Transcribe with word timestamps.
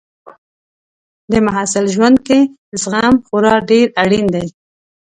د 1.31 1.33
محصل 1.45 1.85
ژوند 1.95 2.17
کې 2.27 2.39
زغم 2.81 3.15
خورا 3.27 3.55
ډېر 3.69 3.87
اړین 4.03 4.25
دی. 4.35 4.45